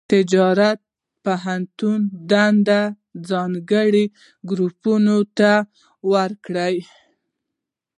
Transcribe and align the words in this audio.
تجارت 0.09 0.79
پوهنتون 1.23 2.01
دندې 2.31 2.81
ځانګړي 3.29 4.05
ګروپونو 4.49 5.17
ته 5.37 5.51
ورکړي. 6.11 6.75